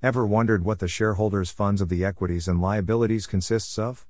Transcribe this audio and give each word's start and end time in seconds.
Ever 0.00 0.24
wondered 0.24 0.64
what 0.64 0.78
the 0.78 0.86
shareholders' 0.86 1.50
funds 1.50 1.80
of 1.80 1.88
the 1.88 2.04
equities 2.04 2.46
and 2.46 2.60
liabilities 2.60 3.26
consists 3.26 3.80
of? 3.80 4.06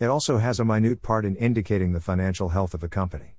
It 0.00 0.06
also 0.06 0.38
has 0.38 0.58
a 0.58 0.64
minute 0.64 1.02
part 1.02 1.26
in 1.26 1.36
indicating 1.36 1.92
the 1.92 2.00
financial 2.00 2.48
health 2.48 2.72
of 2.72 2.82
a 2.82 2.88
company. 2.88 3.36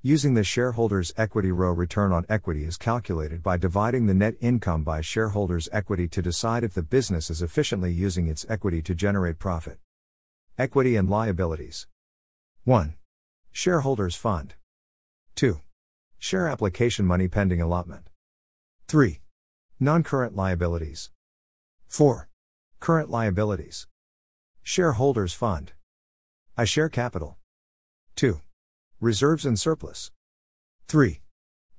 Using 0.00 0.34
the 0.34 0.44
shareholders' 0.44 1.12
equity 1.16 1.50
row 1.50 1.72
return 1.72 2.12
on 2.12 2.24
equity 2.28 2.62
is 2.62 2.76
calculated 2.76 3.42
by 3.42 3.56
dividing 3.56 4.06
the 4.06 4.14
net 4.14 4.36
income 4.40 4.84
by 4.84 5.00
shareholders' 5.00 5.68
equity 5.72 6.06
to 6.06 6.22
decide 6.22 6.62
if 6.62 6.74
the 6.74 6.84
business 6.84 7.30
is 7.30 7.42
efficiently 7.42 7.92
using 7.92 8.28
its 8.28 8.46
equity 8.48 8.80
to 8.82 8.94
generate 8.94 9.40
profit. 9.40 9.80
Equity 10.56 10.94
and 10.94 11.10
liabilities 11.10 11.88
1. 12.62 12.94
Shareholders' 13.50 14.14
fund 14.14 14.54
2. 15.34 15.60
Share 16.16 16.46
application 16.46 17.06
money 17.06 17.26
pending 17.26 17.60
allotment 17.60 18.08
3. 18.86 19.20
Non 19.80 20.04
current 20.04 20.36
liabilities 20.36 21.10
4. 21.90 22.28
Current 22.78 23.10
liabilities 23.10 23.88
Shareholders' 24.62 25.34
fund 25.34 25.72
I 26.56 26.64
share 26.64 26.88
capital 26.88 27.36
2. 28.14 28.40
Reserves 29.00 29.44
and 29.44 29.58
surplus. 29.58 30.12
3. 30.86 31.20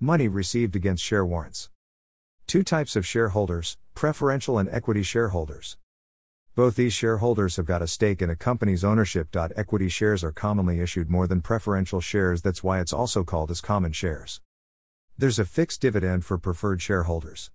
Money 0.01 0.27
received 0.27 0.75
against 0.75 1.01
share 1.01 1.25
warrants. 1.25 1.70
Two 2.45 2.61
types 2.61 2.97
of 2.97 3.05
shareholders 3.05 3.77
preferential 3.95 4.59
and 4.59 4.67
equity 4.67 5.01
shareholders. 5.01 5.77
Both 6.55 6.75
these 6.75 6.91
shareholders 6.91 7.55
have 7.55 7.65
got 7.65 7.81
a 7.81 7.87
stake 7.87 8.21
in 8.21 8.29
a 8.29 8.35
company's 8.35 8.84
ownership. 8.84 9.34
Equity 9.34 9.87
shares 9.87 10.25
are 10.25 10.34
commonly 10.34 10.81
issued 10.81 11.09
more 11.09 11.25
than 11.25 11.39
preferential 11.39 12.01
shares, 12.01 12.41
that's 12.41 12.62
why 12.62 12.81
it's 12.81 12.91
also 12.91 13.23
called 13.23 13.49
as 13.49 13.62
common 13.62 13.93
shares. 13.93 14.41
There's 15.17 15.39
a 15.39 15.45
fixed 15.45 15.79
dividend 15.79 16.25
for 16.25 16.37
preferred 16.37 16.81
shareholders. 16.81 17.49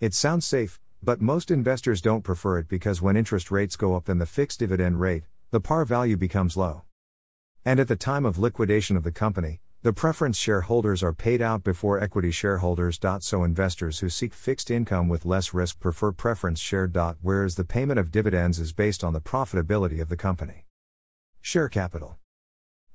It 0.00 0.14
sounds 0.14 0.46
safe, 0.46 0.80
but 1.02 1.20
most 1.20 1.50
investors 1.50 2.00
don't 2.00 2.22
prefer 2.22 2.58
it 2.58 2.68
because 2.68 3.00
when 3.00 3.16
interest 3.16 3.50
rates 3.50 3.76
go 3.76 3.94
up 3.94 4.06
than 4.06 4.18
the 4.18 4.26
fixed 4.26 4.60
dividend 4.60 5.00
rate, 5.00 5.24
the 5.50 5.60
par 5.60 5.84
value 5.84 6.16
becomes 6.16 6.56
low. 6.56 6.82
And 7.64 7.80
at 7.80 7.88
the 7.88 7.96
time 7.96 8.24
of 8.24 8.38
liquidation 8.38 8.96
of 8.96 9.04
the 9.04 9.12
company, 9.12 9.60
the 9.82 9.92
preference 9.92 10.36
shareholders 10.36 11.04
are 11.04 11.12
paid 11.12 11.40
out 11.40 11.62
before 11.62 12.00
equity 12.00 12.32
shareholders. 12.32 12.98
So 13.20 13.44
investors 13.44 14.00
who 14.00 14.08
seek 14.08 14.34
fixed 14.34 14.72
income 14.72 15.08
with 15.08 15.24
less 15.24 15.54
risk 15.54 15.78
prefer 15.78 16.10
preference 16.10 16.58
share. 16.58 16.90
Whereas 17.22 17.54
the 17.54 17.64
payment 17.64 18.00
of 18.00 18.10
dividends 18.10 18.58
is 18.58 18.72
based 18.72 19.04
on 19.04 19.12
the 19.12 19.20
profitability 19.20 20.00
of 20.00 20.08
the 20.08 20.16
company. 20.16 20.66
Share 21.40 21.68
capital. 21.68 22.18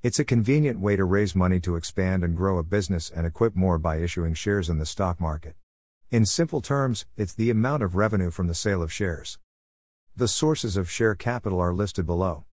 It's 0.02 0.18
a 0.18 0.24
convenient 0.24 0.78
way 0.78 0.96
to 0.96 1.04
raise 1.04 1.34
money 1.34 1.58
to 1.60 1.76
expand 1.76 2.22
and 2.22 2.36
grow 2.36 2.58
a 2.58 2.62
business 2.62 3.10
and 3.10 3.26
equip 3.26 3.56
more 3.56 3.78
by 3.78 3.96
issuing 3.96 4.34
shares 4.34 4.68
in 4.68 4.78
the 4.78 4.84
stock 4.84 5.18
market. 5.18 5.56
In 6.14 6.24
simple 6.24 6.60
terms, 6.60 7.06
it's 7.16 7.34
the 7.34 7.50
amount 7.50 7.82
of 7.82 7.96
revenue 7.96 8.30
from 8.30 8.46
the 8.46 8.54
sale 8.54 8.84
of 8.84 8.92
shares. 8.92 9.36
The 10.14 10.28
sources 10.28 10.76
of 10.76 10.88
share 10.88 11.16
capital 11.16 11.58
are 11.58 11.74
listed 11.74 12.06
below. 12.06 12.44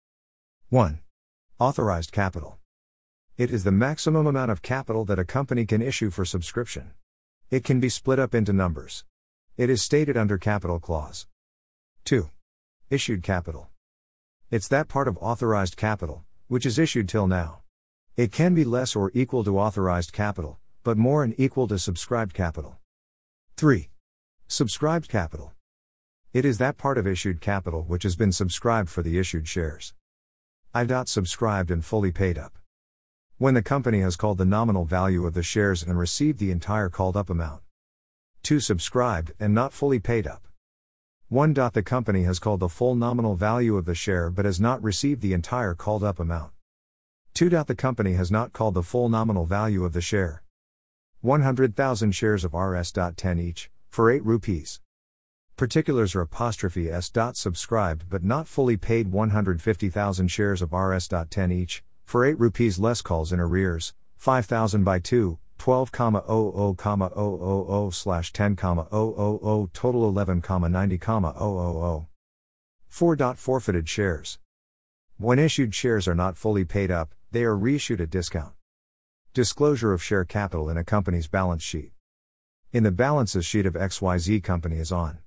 1. 0.70 1.00
Authorized 1.58 2.10
capital. 2.10 2.56
It 3.36 3.50
is 3.50 3.62
the 3.64 3.70
maximum 3.70 4.26
amount 4.26 4.50
of 4.50 4.62
capital 4.62 5.04
that 5.04 5.18
a 5.18 5.26
company 5.26 5.66
can 5.66 5.82
issue 5.82 6.08
for 6.08 6.24
subscription. 6.24 6.92
It 7.50 7.62
can 7.62 7.80
be 7.80 7.90
split 7.90 8.18
up 8.18 8.34
into 8.34 8.54
numbers. 8.54 9.04
It 9.58 9.68
is 9.68 9.82
stated 9.82 10.16
under 10.16 10.38
Capital 10.38 10.80
Clause. 10.80 11.26
2. 12.06 12.30
Issued 12.88 13.22
capital. 13.22 13.68
It's 14.50 14.68
that 14.68 14.88
part 14.88 15.06
of 15.06 15.18
authorized 15.18 15.76
capital, 15.76 16.24
which 16.48 16.64
is 16.64 16.78
issued 16.78 17.10
till 17.10 17.26
now. 17.26 17.60
It 18.16 18.32
can 18.32 18.54
be 18.54 18.64
less 18.64 18.96
or 18.96 19.10
equal 19.12 19.44
to 19.44 19.58
authorized 19.58 20.14
capital, 20.14 20.58
but 20.82 20.96
more 20.96 21.22
and 21.22 21.34
equal 21.36 21.68
to 21.68 21.78
subscribed 21.78 22.32
capital. 22.32 22.79
3. 23.60 23.90
Subscribed 24.48 25.10
capital. 25.10 25.52
It 26.32 26.46
is 26.46 26.56
that 26.56 26.78
part 26.78 26.96
of 26.96 27.06
issued 27.06 27.42
capital 27.42 27.82
which 27.82 28.04
has 28.04 28.16
been 28.16 28.32
subscribed 28.32 28.88
for 28.88 29.02
the 29.02 29.18
issued 29.18 29.46
shares. 29.46 29.92
I. 30.72 30.86
Subscribed 31.04 31.70
and 31.70 31.84
fully 31.84 32.10
paid 32.10 32.38
up. 32.38 32.56
When 33.36 33.52
the 33.52 33.60
company 33.60 34.00
has 34.00 34.16
called 34.16 34.38
the 34.38 34.46
nominal 34.46 34.86
value 34.86 35.26
of 35.26 35.34
the 35.34 35.42
shares 35.42 35.82
and 35.82 35.98
received 35.98 36.38
the 36.38 36.50
entire 36.50 36.88
called 36.88 37.18
up 37.18 37.28
amount. 37.28 37.60
2. 38.44 38.60
Subscribed 38.60 39.32
and 39.38 39.52
not 39.52 39.74
fully 39.74 39.98
paid 39.98 40.26
up. 40.26 40.48
1. 41.28 41.52
The 41.52 41.82
company 41.84 42.22
has 42.22 42.38
called 42.38 42.60
the 42.60 42.70
full 42.70 42.94
nominal 42.94 43.36
value 43.36 43.76
of 43.76 43.84
the 43.84 43.94
share 43.94 44.30
but 44.30 44.46
has 44.46 44.58
not 44.58 44.82
received 44.82 45.20
the 45.20 45.34
entire 45.34 45.74
called 45.74 46.02
up 46.02 46.18
amount. 46.18 46.52
2. 47.34 47.50
The 47.50 47.74
company 47.76 48.14
has 48.14 48.30
not 48.30 48.54
called 48.54 48.72
the 48.72 48.82
full 48.82 49.10
nominal 49.10 49.44
value 49.44 49.84
of 49.84 49.92
the 49.92 50.00
share. 50.00 50.42
100,000 51.22 52.12
shares 52.12 52.44
of 52.44 52.54
RS.10 52.54 53.38
each, 53.38 53.70
for 53.90 54.10
8 54.10 54.24
rupees. 54.24 54.80
Particulars 55.56 56.14
are 56.14 56.22
apostrophe 56.22 56.90
s. 56.90 57.12
Subscribed 57.34 58.08
but 58.08 58.24
not 58.24 58.48
fully 58.48 58.78
paid 58.78 59.12
150,000 59.12 60.28
shares 60.28 60.62
of 60.62 60.72
RS.10 60.72 61.52
each, 61.52 61.84
for 62.04 62.24
8 62.24 62.40
rupees 62.40 62.78
less 62.78 63.02
calls 63.02 63.30
in 63.32 63.40
arrears, 63.40 63.92
5,000 64.16 64.82
by 64.82 64.98
2, 64.98 65.38
12,00,000 65.58 67.92
slash 67.92 68.32
10,000 68.32 69.68
total 69.74 70.10
11,90,000. 70.12 72.06
4. 72.88 73.34
Forfeited 73.34 73.86
shares. 73.86 74.38
When 75.18 75.38
issued 75.38 75.74
shares 75.74 76.08
are 76.08 76.14
not 76.14 76.38
fully 76.38 76.64
paid 76.64 76.90
up, 76.90 77.14
they 77.30 77.44
are 77.44 77.54
reissued 77.54 78.00
at 78.00 78.08
discount. 78.08 78.54
Disclosure 79.32 79.92
of 79.92 80.02
share 80.02 80.24
capital 80.24 80.68
in 80.68 80.76
a 80.76 80.82
company's 80.82 81.28
balance 81.28 81.62
sheet. 81.62 81.92
In 82.72 82.82
the 82.82 82.90
balances 82.90 83.46
sheet 83.46 83.64
of 83.64 83.74
XYZ 83.74 84.42
company 84.42 84.78
is 84.78 84.90
on. 84.90 85.20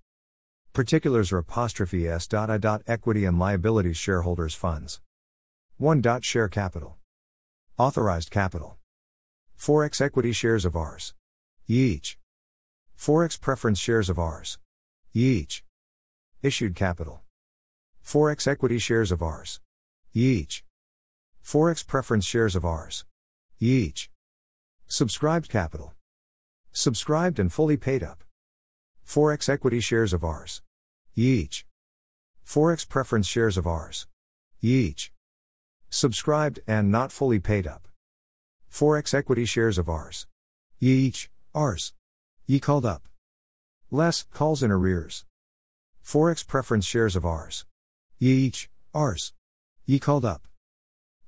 Particulars 0.73 1.31
are 1.31 1.37
apostrophe 1.37 2.05
s. 2.05 2.27
I. 2.33 2.79
Equity 2.85 3.23
and 3.23 3.39
liabilities 3.39 3.95
shareholders 3.95 4.55
funds. 4.55 4.99
1. 5.77 6.03
Share 6.21 6.49
capital. 6.49 6.97
Authorized 7.77 8.29
capital. 8.29 8.75
4x 9.57 10.01
equity 10.01 10.33
shares 10.33 10.65
of 10.65 10.75
ours. 10.75 11.13
Each. 11.69 12.17
4x 12.99 13.39
preference 13.39 13.79
shares 13.79 14.09
of 14.09 14.19
ours. 14.19 14.59
Each. 15.13 15.63
Issued 16.41 16.75
capital. 16.75 17.21
4x 18.05 18.49
equity 18.49 18.79
shares 18.79 19.13
of 19.13 19.21
ours. 19.21 19.61
Each. 20.13 20.65
4x 21.41 21.87
preference 21.87 22.25
shares 22.25 22.57
of 22.57 22.65
ours. 22.65 23.05
Each. 23.63 24.09
Subscribed 24.87 25.47
capital. 25.47 25.93
Subscribed 26.73 27.39
and 27.39 27.49
fully 27.49 27.77
paid 27.77 28.03
up. 28.03 28.25
4x 29.07 29.47
equity 29.47 29.79
shares 29.79 30.11
of 30.11 30.21
ours. 30.21 30.61
Each. 31.15 31.65
4x 32.45 32.89
preference 32.89 33.25
shares 33.25 33.55
of 33.55 33.65
ours. 33.65 34.05
Each. 34.61 35.13
Subscribed 35.89 36.59
and 36.67 36.91
not 36.91 37.13
fully 37.13 37.39
paid 37.39 37.65
up. 37.65 37.87
4x 38.69 39.13
equity 39.13 39.45
shares 39.45 39.77
of 39.77 39.87
ours. 39.87 40.27
Each, 40.81 41.31
ours. 41.55 41.93
Ye 42.45 42.59
called 42.59 42.85
up. 42.85 43.07
Less, 43.89 44.23
calls 44.23 44.61
in 44.61 44.71
arrears. 44.71 45.23
4x 46.03 46.45
preference 46.45 46.83
shares 46.83 47.15
of 47.15 47.25
ours. 47.25 47.65
Each, 48.19 48.69
ours. 48.93 49.31
Ye 49.85 49.99
called 49.99 50.25
up. 50.25 50.49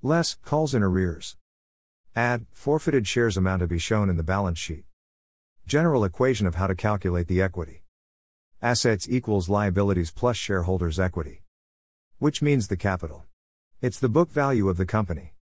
Less, 0.02 0.35
calls 0.44 0.75
in 0.75 0.84
arrears. 0.84 1.38
Add, 2.17 2.45
forfeited 2.53 3.05
shares 3.05 3.35
amount 3.35 3.59
to 3.59 3.67
be 3.67 3.77
shown 3.77 4.09
in 4.09 4.15
the 4.15 4.23
balance 4.23 4.57
sheet. 4.57 4.85
General 5.67 6.05
equation 6.05 6.47
of 6.47 6.55
how 6.55 6.65
to 6.65 6.73
calculate 6.73 7.27
the 7.27 7.41
equity. 7.41 7.83
Assets 8.61 9.05
equals 9.09 9.49
liabilities 9.49 10.11
plus 10.11 10.37
shareholders' 10.37 10.97
equity. 10.97 11.41
Which 12.17 12.41
means 12.41 12.69
the 12.69 12.77
capital. 12.77 13.25
It's 13.81 13.99
the 13.99 14.07
book 14.07 14.31
value 14.31 14.69
of 14.69 14.77
the 14.77 14.85
company. 14.85 15.33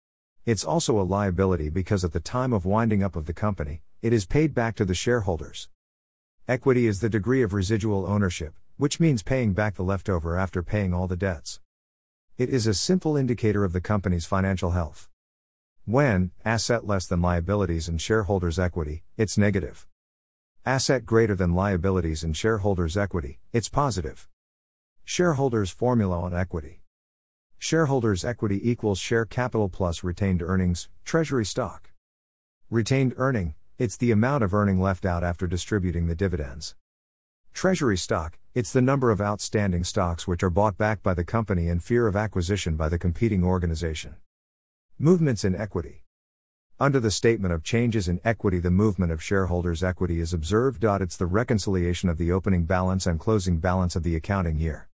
It's 0.47 0.63
also 0.63 0.99
a 0.99 1.03
liability 1.03 1.69
because 1.69 2.03
at 2.03 2.11
the 2.11 2.19
time 2.19 2.53
of 2.53 2.65
winding 2.65 3.03
up 3.03 3.15
of 3.15 3.27
the 3.27 3.33
company, 3.33 3.83
it 4.01 4.11
is 4.11 4.25
paid 4.25 4.55
back 4.55 4.75
to 4.77 4.85
the 4.85 4.95
shareholders. 4.95 5.69
Equity 6.47 6.87
is 6.87 7.01
the 7.01 7.07
degree 7.07 7.43
of 7.43 7.53
residual 7.53 8.07
ownership, 8.07 8.55
which 8.77 8.99
means 8.99 9.21
paying 9.21 9.53
back 9.53 9.75
the 9.75 9.83
leftover 9.83 10.39
after 10.39 10.63
paying 10.63 10.91
all 10.91 11.07
the 11.07 11.15
debts. 11.15 11.59
It 12.35 12.49
is 12.49 12.65
a 12.65 12.73
simple 12.73 13.15
indicator 13.15 13.63
of 13.63 13.73
the 13.73 13.79
company's 13.79 14.25
financial 14.25 14.71
health. 14.71 15.07
When 15.85 16.31
asset 16.45 16.87
less 16.87 17.07
than 17.07 17.21
liabilities 17.21 17.89
and 17.89 17.99
shareholders' 17.99 18.57
equity, 18.57 19.03
it's 19.17 19.37
negative. 19.37 19.85
Asset 20.65 21.05
greater 21.05 21.35
than 21.35 21.55
liabilities 21.55 22.23
and 22.23 22.37
shareholders' 22.37 22.95
equity, 22.95 23.41
it's 23.51 23.67
positive. 23.67 24.29
Shareholders' 25.03 25.71
formula 25.71 26.21
on 26.21 26.33
equity. 26.33 26.83
Shareholders' 27.57 28.23
equity 28.23 28.61
equals 28.69 28.97
share 28.97 29.25
capital 29.25 29.67
plus 29.67 30.05
retained 30.05 30.41
earnings, 30.41 30.87
treasury 31.03 31.43
stock. 31.43 31.91
Retained 32.69 33.13
earning, 33.17 33.55
it's 33.77 33.97
the 33.97 34.11
amount 34.11 34.45
of 34.45 34.53
earning 34.53 34.79
left 34.79 35.05
out 35.05 35.21
after 35.21 35.47
distributing 35.47 36.07
the 36.07 36.15
dividends. 36.15 36.75
Treasury 37.53 37.97
stock, 37.97 38.39
it's 38.55 38.71
the 38.71 38.81
number 38.81 39.11
of 39.11 39.19
outstanding 39.19 39.83
stocks 39.83 40.29
which 40.29 40.43
are 40.43 40.49
bought 40.49 40.77
back 40.77 41.03
by 41.03 41.13
the 41.13 41.25
company 41.25 41.67
in 41.67 41.81
fear 41.81 42.07
of 42.07 42.15
acquisition 42.15 42.77
by 42.77 42.87
the 42.87 42.97
competing 42.97 43.43
organization. 43.43 44.15
Movements 45.03 45.43
in 45.43 45.53
equity. 45.53 46.05
Under 46.79 46.97
the 46.97 47.11
statement 47.11 47.53
of 47.53 47.61
changes 47.61 48.07
in 48.07 48.21
equity, 48.23 48.59
the 48.59 48.71
movement 48.71 49.11
of 49.11 49.21
shareholders' 49.21 49.83
equity 49.83 50.21
is 50.21 50.33
observed. 50.33 50.81
It's 50.81 51.17
the 51.17 51.25
reconciliation 51.25 52.07
of 52.07 52.17
the 52.17 52.31
opening 52.31 52.63
balance 52.63 53.05
and 53.05 53.19
closing 53.19 53.59
balance 53.59 53.97
of 53.97 54.03
the 54.03 54.15
accounting 54.15 54.59
year. 54.59 54.87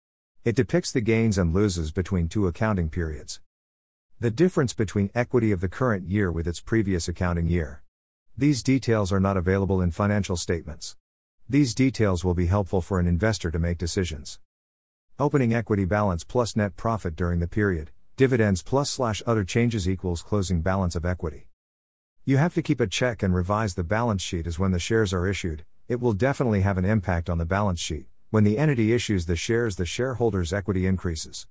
It 0.46 0.56
depicts 0.56 0.92
the 0.92 1.02
gains 1.02 1.36
and 1.36 1.54
losses 1.54 1.92
between 1.92 2.26
two 2.26 2.46
accounting 2.46 2.88
periods. 2.88 3.42
The 4.18 4.30
difference 4.30 4.72
between 4.72 5.10
equity 5.14 5.52
of 5.52 5.60
the 5.60 5.68
current 5.68 6.08
year 6.08 6.32
with 6.32 6.48
its 6.48 6.62
previous 6.62 7.06
accounting 7.06 7.48
year. 7.48 7.82
These 8.34 8.62
details 8.62 9.12
are 9.12 9.20
not 9.20 9.36
available 9.36 9.82
in 9.82 9.90
financial 9.90 10.38
statements. 10.38 10.96
These 11.50 11.74
details 11.74 12.24
will 12.24 12.32
be 12.32 12.46
helpful 12.46 12.80
for 12.80 12.98
an 12.98 13.06
investor 13.06 13.50
to 13.50 13.58
make 13.58 13.76
decisions. 13.76 14.38
Opening 15.18 15.52
equity 15.52 15.84
balance 15.84 16.24
plus 16.24 16.56
net 16.56 16.76
profit 16.76 17.14
during 17.14 17.40
the 17.40 17.46
period, 17.46 17.90
dividends 18.18 18.64
plus 18.64 18.90
slash 18.90 19.22
other 19.26 19.44
changes 19.44 19.88
equals 19.88 20.22
closing 20.22 20.60
balance 20.60 20.96
of 20.96 21.06
equity. 21.06 21.46
You 22.24 22.36
have 22.36 22.52
to 22.54 22.62
keep 22.62 22.80
a 22.80 22.88
check 22.88 23.22
and 23.22 23.32
revise 23.32 23.74
the 23.74 23.84
balance 23.84 24.22
sheet 24.22 24.48
as 24.48 24.58
when 24.58 24.72
the 24.72 24.80
shares 24.80 25.14
are 25.14 25.28
issued, 25.28 25.64
it 25.86 26.00
will 26.00 26.14
definitely 26.14 26.62
have 26.62 26.78
an 26.78 26.84
impact 26.84 27.30
on 27.30 27.38
the 27.38 27.46
balance 27.46 27.78
sheet. 27.78 28.06
When 28.30 28.42
the 28.42 28.58
entity 28.58 28.92
issues 28.92 29.26
the 29.26 29.36
shares, 29.36 29.76
the 29.76 29.86
shareholders' 29.86 30.52
equity 30.52 30.84
increases. 30.84 31.46